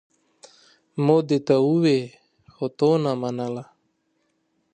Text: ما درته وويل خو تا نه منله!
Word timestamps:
ما 1.05 1.15
درته 1.27 1.55
وويل 1.65 2.09
خو 2.53 2.65
تا 2.77 2.89
نه 3.03 3.11
منله! 3.21 3.63